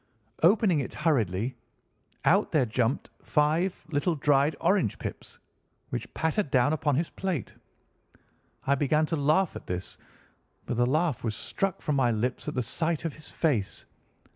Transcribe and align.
Opening 0.41 0.79
it 0.79 0.95
hurriedly, 0.95 1.57
out 2.25 2.51
there 2.51 2.65
jumped 2.65 3.11
five 3.21 3.85
little 3.89 4.15
dried 4.15 4.55
orange 4.59 4.97
pips, 4.97 5.37
which 5.91 6.11
pattered 6.15 6.49
down 6.49 6.73
upon 6.73 6.95
his 6.95 7.11
plate. 7.11 7.53
I 8.65 8.73
began 8.73 9.05
to 9.05 9.15
laugh 9.15 9.55
at 9.55 9.67
this, 9.67 9.99
but 10.65 10.77
the 10.77 10.87
laugh 10.87 11.23
was 11.23 11.35
struck 11.35 11.83
from 11.83 11.97
my 11.97 12.09
lips 12.09 12.47
at 12.47 12.55
the 12.55 12.63
sight 12.63 13.05
of 13.05 13.13
his 13.13 13.29
face. 13.29 13.85